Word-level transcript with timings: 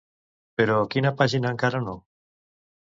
Però 0.61 0.79
quina 0.95 1.13
pàgina 1.21 1.55
encara 1.57 1.85
no? 1.87 1.97